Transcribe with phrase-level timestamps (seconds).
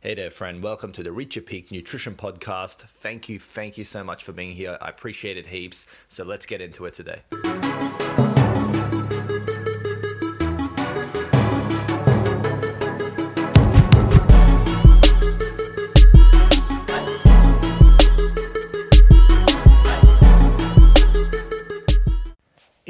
[0.00, 0.62] Hey there, friend.
[0.62, 2.82] Welcome to the Reach Your Peak Nutrition Podcast.
[2.82, 4.78] Thank you, thank you so much for being here.
[4.80, 5.86] I appreciate it heaps.
[6.06, 8.07] So let's get into it today.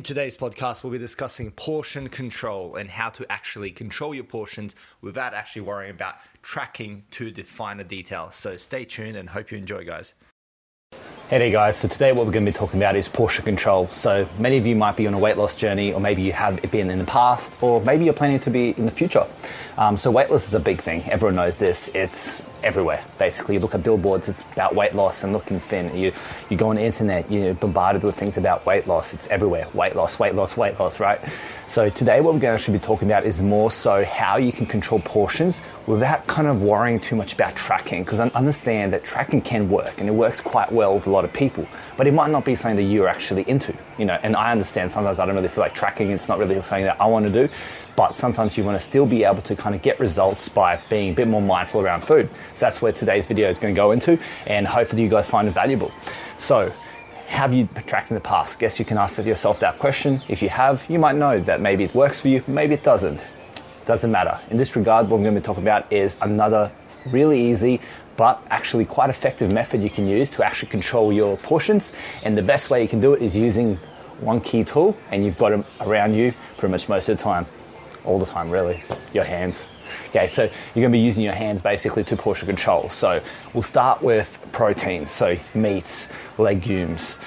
[0.00, 4.74] In today's podcast, we'll be discussing portion control and how to actually control your portions
[5.02, 8.34] without actually worrying about tracking to the finer details.
[8.34, 10.14] So stay tuned and hope you enjoy, guys.
[11.30, 11.76] Hey guys.
[11.76, 13.86] So, today, what we're going to be talking about is portion control.
[13.92, 16.60] So, many of you might be on a weight loss journey, or maybe you have
[16.72, 19.24] been in the past, or maybe you're planning to be in the future.
[19.78, 21.04] Um, so, weight loss is a big thing.
[21.08, 21.88] Everyone knows this.
[21.94, 23.02] It's everywhere.
[23.18, 25.96] Basically, you look at billboards, it's about weight loss and looking thin.
[25.96, 26.12] You
[26.48, 29.14] you go on the internet, you're bombarded with things about weight loss.
[29.14, 29.66] It's everywhere.
[29.74, 31.20] Weight loss, weight loss, weight loss, right?
[31.66, 34.52] So today, what we're going to actually be talking about is more so how you
[34.52, 38.04] can control portions without kind of worrying too much about tracking.
[38.04, 41.19] Because I understand that tracking can work and it works quite well with a lot
[41.24, 43.74] of people, but it might not be something that you're actually into.
[43.98, 46.10] You know, and I understand sometimes I don't really feel like tracking.
[46.10, 47.48] It's not really something that I want to do
[48.00, 51.10] but sometimes you want to still be able to kind of get results by being
[51.10, 52.30] a bit more mindful around food.
[52.54, 55.46] So that's where today's video is going to go into, and hopefully you guys find
[55.46, 55.92] it valuable.
[56.38, 56.72] So,
[57.26, 58.58] have you tracked in the past?
[58.58, 60.22] Guess you can ask yourself that question.
[60.28, 63.28] If you have, you might know that maybe it works for you, maybe it doesn't.
[63.84, 64.40] Doesn't matter.
[64.50, 66.72] In this regard, what I'm going to be talking about is another
[67.06, 67.80] really easy
[68.16, 71.92] but actually quite effective method you can use to actually control your portions.
[72.22, 73.76] And the best way you can do it is using
[74.20, 77.46] one key tool, and you've got them around you pretty much most of the time
[78.04, 78.82] all the time, really,
[79.14, 79.64] your hands.
[80.08, 82.88] Okay, so you're going to be using your hands basically to portion control.
[82.90, 83.22] So
[83.54, 87.18] we'll start with proteins, so meats, legumes,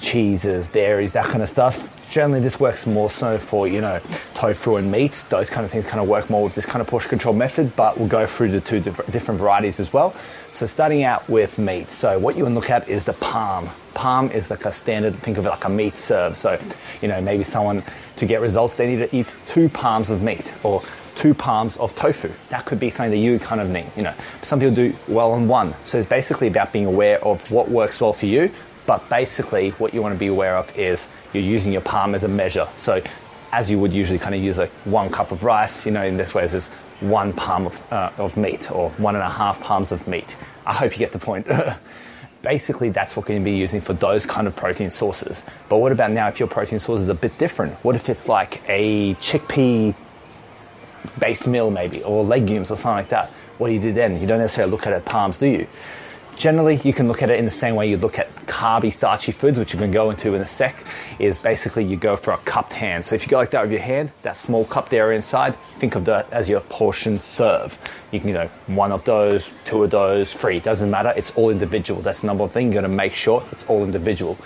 [0.00, 1.92] cheeses, dairies, that kind of stuff.
[2.08, 4.00] Generally, this works more so for you know
[4.34, 5.24] tofu and meats.
[5.24, 7.74] Those kind of things kind of work more with this kind of portion control method.
[7.74, 10.14] But we'll go through the two different varieties as well.
[10.50, 11.90] So starting out with meat.
[11.90, 13.68] So what you want to look at is the palm.
[13.94, 15.16] Palm is like a standard.
[15.16, 16.36] Think of it like a meat serve.
[16.36, 16.60] So
[17.02, 17.82] you know maybe someone
[18.16, 20.82] to get results they need to eat two palms of meat or
[21.16, 22.30] two palms of tofu.
[22.50, 23.86] That could be something that you kind of need.
[23.96, 25.74] You know, some people do well on one.
[25.84, 28.52] So it's basically about being aware of what works well for you
[28.86, 32.24] but basically, what you want to be aware of is you're using your palm as
[32.24, 32.68] a measure.
[32.76, 33.02] So,
[33.52, 36.16] as you would usually kind of use like one cup of rice, you know, in
[36.16, 36.68] this way, is
[37.00, 40.36] one palm of, uh, of meat or one and a half palms of meat.
[40.64, 41.48] I hope you get the point.
[42.42, 45.42] Basically, that's what you're going to be using for those kind of protein sources.
[45.68, 47.72] But what about now if your protein source is a bit different?
[47.84, 49.94] What if it's like a chickpea
[51.18, 53.30] based meal, maybe, or legumes or something like that?
[53.58, 54.20] What do you do then?
[54.20, 55.66] You don't necessarily look at it palms, do you?
[56.36, 59.32] Generally, you can look at it in the same way you look at carby, starchy
[59.32, 60.84] foods, which you can go into in a sec,
[61.18, 63.06] is basically you go for a cupped hand.
[63.06, 65.94] So if you go like that with your hand, that small cupped area inside, think
[65.94, 67.78] of that as your portion serve.
[68.10, 71.12] You can, you know, one of those, two of those, three, doesn't matter.
[71.16, 72.02] It's all individual.
[72.02, 72.66] That's the number one thing.
[72.66, 74.36] You're going to make sure it's all individual.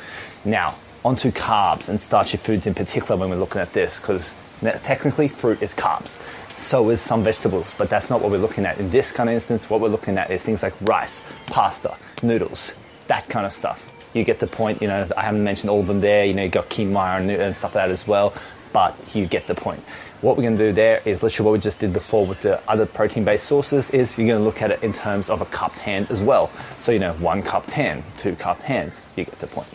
[0.44, 5.28] Now, onto carbs and starchy foods in particular when we're looking at this, because technically
[5.28, 6.18] fruit is carbs
[6.60, 8.78] so is some vegetables, but that's not what we're looking at.
[8.78, 12.74] In this kind of instance, what we're looking at is things like rice, pasta, noodles,
[13.06, 13.90] that kind of stuff.
[14.14, 16.42] You get the point, you know, I haven't mentioned all of them there, you know,
[16.42, 18.34] you got quinoa and, and stuff like that as well,
[18.72, 19.80] but you get the point.
[20.20, 22.60] What we're going to do there is literally what we just did before with the
[22.68, 25.78] other protein-based sources is you're going to look at it in terms of a cupped
[25.78, 26.50] hand as well.
[26.76, 29.68] So, you know, one cupped hand, two cupped hands, you get the point.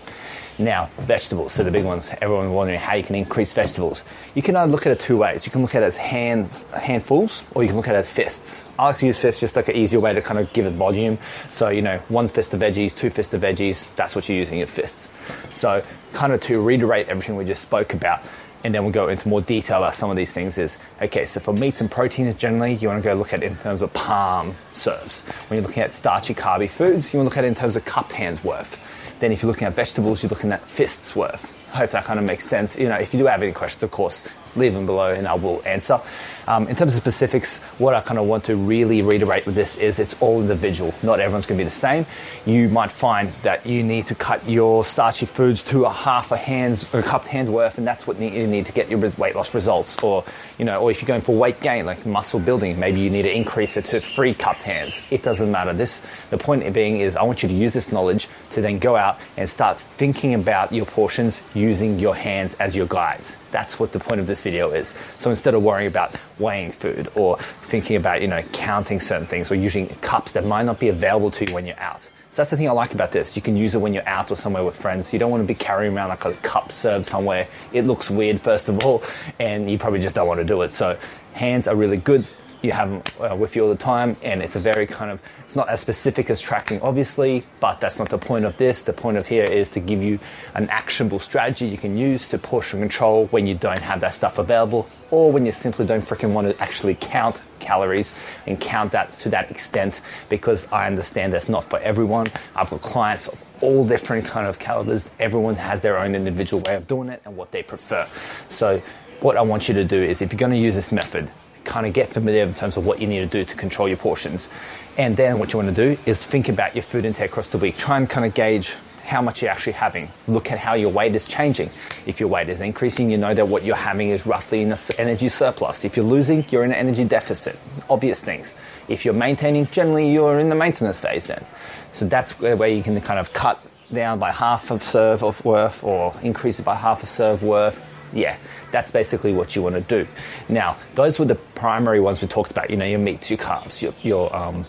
[0.57, 2.09] Now, vegetables, so the big ones.
[2.21, 4.03] Everyone wondering how you can increase vegetables.
[4.35, 5.45] You can either look at it two ways.
[5.45, 8.09] You can look at it as hands, handfuls, or you can look at it as
[8.09, 8.65] fists.
[8.79, 10.71] I like to use fists just like an easier way to kind of give it
[10.71, 11.17] volume.
[11.49, 14.59] So, you know, one fist of veggies, two fists of veggies, that's what you're using
[14.59, 15.09] your fists.
[15.49, 15.83] So,
[16.13, 18.23] kind of to reiterate everything we just spoke about,
[18.65, 21.39] and then we'll go into more detail about some of these things is okay so
[21.39, 23.93] for meats and proteins generally you want to go look at it in terms of
[23.93, 27.47] palm serves when you're looking at starchy carby foods you want to look at it
[27.47, 28.77] in terms of cupped hands worth
[29.19, 31.53] then if you're looking at vegetables, you're looking at fists worth.
[31.73, 32.77] I hope that kind of makes sense.
[32.77, 34.23] You know, if you do have any questions, of course,
[34.55, 35.99] leave them below and I will answer.
[36.47, 39.77] Um, in terms of specifics, what I kind of want to really reiterate with this
[39.77, 40.93] is it's all individual.
[41.01, 42.05] Not everyone's going to be the same.
[42.45, 46.37] You might find that you need to cut your starchy foods to a half a
[46.37, 49.55] hand's a cupped hand worth, and that's what you need to get your weight loss
[49.55, 49.97] results.
[50.03, 50.23] Or
[50.59, 53.23] you know, or if you're going for weight gain, like muscle building, maybe you need
[53.23, 55.01] to increase it to three cupped hands.
[55.09, 55.73] It doesn't matter.
[55.73, 58.95] This the point being is I want you to use this knowledge to then go
[58.95, 63.35] out and start thinking about your portions using your hands as your guides.
[63.51, 64.95] That's what the point of this video is.
[65.17, 69.51] So instead of worrying about weighing food or thinking about, you know, counting certain things
[69.51, 72.03] or using cups that might not be available to you when you're out.
[72.29, 73.35] So that's the thing I like about this.
[73.35, 75.13] You can use it when you're out or somewhere with friends.
[75.13, 77.47] You don't want to be carrying around like a cup served somewhere.
[77.71, 79.03] It looks weird, first of all,
[79.39, 80.69] and you probably just don't want to do it.
[80.69, 80.97] So
[81.33, 82.25] hands are really good
[82.61, 85.21] you have them uh, with you all the time, and it's a very kind of
[85.43, 88.83] it's not as specific as tracking, obviously, but that's not the point of this.
[88.83, 90.19] The point of here is to give you
[90.53, 94.37] an actionable strategy you can use to portion control when you don't have that stuff
[94.37, 98.13] available, or when you simply don't freaking want to actually count calories
[98.47, 102.27] and count that to that extent because I understand that's not for everyone.
[102.55, 105.11] I've got clients of all different kind of calibers.
[105.19, 108.07] Everyone has their own individual way of doing it and what they prefer.
[108.47, 108.81] So
[109.21, 111.31] what I want you to do is if you're going to use this method,
[111.65, 113.97] kind of get familiar in terms of what you need to do to control your
[113.97, 114.49] portions.
[114.97, 117.57] And then what you want to do is think about your food intake across the
[117.57, 117.77] week.
[117.77, 118.75] Try and kind of gauge
[119.05, 120.09] how much you're actually having.
[120.27, 121.69] Look at how your weight is changing.
[122.07, 124.77] If your weight is increasing, you know that what you're having is roughly in an
[124.97, 125.85] energy surplus.
[125.85, 127.57] If you're losing, you're in an energy deficit.
[127.89, 128.55] Obvious things.
[128.87, 131.45] If you're maintaining, generally you're in the maintenance phase then.
[131.91, 133.61] So that's where you can kind of cut
[133.93, 137.87] down by half of serve of worth or increase it by half a serve worth.
[138.11, 138.37] Yeah,
[138.71, 140.07] that's basically what you want to do.
[140.49, 142.69] Now, those were the primary ones we talked about.
[142.69, 144.65] You know, your meats, your carbs, your your um,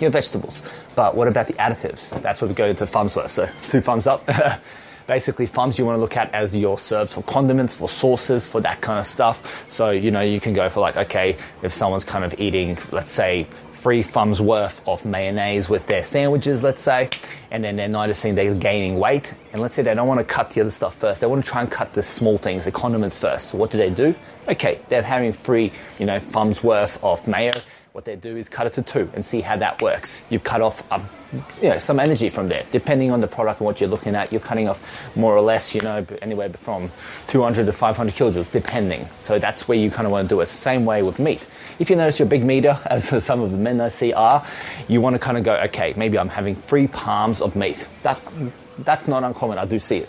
[0.00, 0.62] your vegetables.
[0.94, 2.10] But what about the additives?
[2.22, 3.30] That's where we go into thumbs worth.
[3.30, 4.26] So two thumbs up.
[5.06, 8.60] Basically, thumbs you want to look at as your serves for condiments, for sauces, for
[8.60, 9.68] that kind of stuff.
[9.68, 13.10] So, you know, you can go for like, okay, if someone's kind of eating, let's
[13.10, 13.48] say,
[13.82, 17.10] three thumbs worth of mayonnaise with their sandwiches, let's say,
[17.50, 19.34] and then they're noticing they're gaining weight.
[19.52, 21.20] And let's say they don't want to cut the other stuff first.
[21.20, 23.48] They want to try and cut the small things, the condiments first.
[23.48, 24.14] So what do they do?
[24.48, 27.52] Okay, they're having three, you know, thumbs worth of mayo
[27.92, 30.24] what they do is cut it to two and see how that works.
[30.30, 31.06] You've cut off um,
[31.60, 32.64] you know, some energy from there.
[32.70, 34.80] Depending on the product and what you're looking at, you're cutting off
[35.14, 36.90] more or less, you know, anywhere from
[37.28, 39.06] 200 to 500 kilojoules, depending.
[39.18, 40.46] So that's where you kind of want to do it.
[40.46, 41.46] Same way with meat.
[41.78, 44.42] If you notice you're big meter, as some of the men I see are,
[44.88, 47.86] you want to kind of go, okay, maybe I'm having three palms of meat.
[48.04, 48.18] That,
[48.78, 49.58] that's not uncommon.
[49.58, 50.08] I do see it.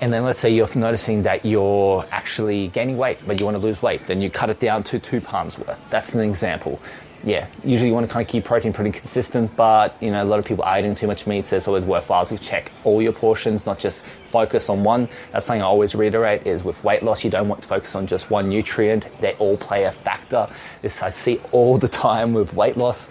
[0.00, 3.62] And then let's say you're noticing that you're actually gaining weight, but you want to
[3.62, 5.84] lose weight, then you cut it down to two palms worth.
[5.90, 6.80] That's an example
[7.24, 10.24] yeah, usually you want to kind of keep protein pretty consistent, but you know, a
[10.24, 13.02] lot of people are eating too much meat, so it's always worthwhile to check all
[13.02, 15.08] your portions, not just focus on one.
[15.32, 18.06] That's something I always reiterate is with weight loss, you don't want to focus on
[18.06, 19.08] just one nutrient.
[19.20, 20.46] They all play a factor.
[20.82, 23.10] This I see all the time with weight loss.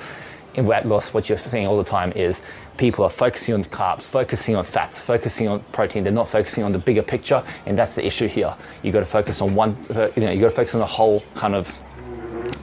[0.56, 2.42] In weight loss, what you're seeing all the time is
[2.78, 6.04] people are focusing on carbs, focusing on fats, focusing on protein.
[6.04, 8.56] They're not focusing on the bigger picture, and that's the issue here.
[8.82, 9.78] You got to focus on one.
[9.90, 11.80] You know, you got to focus on the whole kind of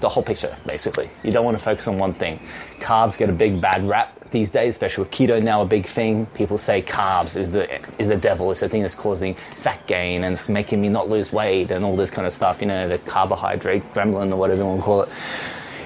[0.05, 1.09] the whole picture, basically.
[1.23, 2.39] You don't want to focus on one thing.
[2.79, 6.27] Carbs get a big bad rap these days, especially with keto now a big thing.
[6.27, 8.51] People say carbs is the is the devil.
[8.51, 11.87] It's the thing that's causing fat gain and it's making me not lose weight and
[11.87, 12.61] all this kind of stuff.
[12.61, 15.09] You know, the carbohydrate gremlin or whatever you want to call it.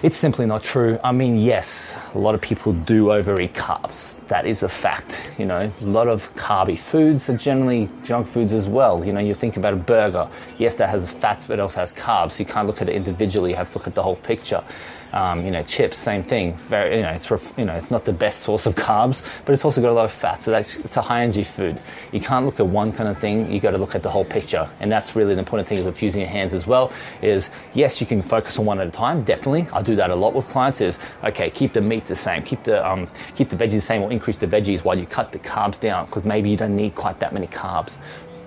[0.01, 0.97] It's simply not true.
[1.03, 4.25] I mean, yes, a lot of people do overeat carbs.
[4.29, 5.35] That is a fact.
[5.39, 9.05] You know, a lot of carby foods are generally junk foods as well.
[9.05, 10.29] You know, you think about a burger.
[10.57, 12.39] Yes, that has fats, but it also has carbs.
[12.39, 13.51] You can't look at it individually.
[13.51, 14.63] You have to look at the whole picture.
[15.13, 16.55] Um, you know, chips, same thing.
[16.57, 19.65] Very, you know, it's you know, it's not the best source of carbs, but it's
[19.65, 20.43] also got a lot of fat.
[20.43, 21.81] So that's it's a high energy food.
[22.13, 23.51] You can't look at one kind of thing.
[23.51, 26.03] You got to look at the whole picture, and that's really the important thing with
[26.03, 26.93] using your hands as well.
[27.23, 29.25] Is yes, you can focus on one at a time.
[29.25, 30.81] Definitely, I do that a lot with clients.
[30.81, 34.03] Is okay, keep the meat the same, keep the um, keep the veggies the same,
[34.03, 36.95] or increase the veggies while you cut the carbs down because maybe you don't need
[36.95, 37.97] quite that many carbs.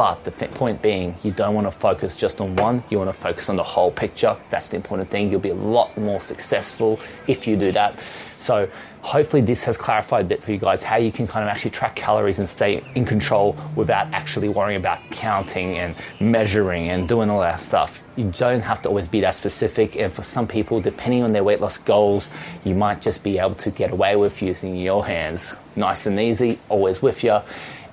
[0.02, 3.22] But the point being, you don't want to focus just on one, you want to
[3.22, 4.36] focus on the whole picture.
[4.50, 5.30] That's the important thing.
[5.30, 8.04] You'll be a lot more successful if you do that.
[8.40, 8.68] So,
[9.02, 11.70] hopefully, this has clarified a bit for you guys how you can kind of actually
[11.70, 17.30] track calories and stay in control without actually worrying about counting and measuring and doing
[17.30, 18.02] all that stuff.
[18.16, 19.96] You don't have to always be that specific.
[19.98, 22.32] And for some people, depending on their weight loss goals,
[22.64, 25.54] you might just be able to get away with using your hands.
[25.76, 27.40] Nice and easy, always with you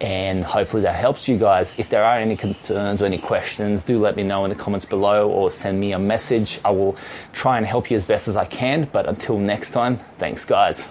[0.01, 1.79] and hopefully that helps you guys.
[1.79, 4.85] If there are any concerns or any questions, do let me know in the comments
[4.85, 6.61] below or send me a message.
[6.65, 6.97] I will
[7.33, 8.89] try and help you as best as I can.
[8.93, 10.89] But until next time, thanks, guys.